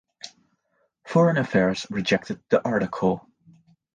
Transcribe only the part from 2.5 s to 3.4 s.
article.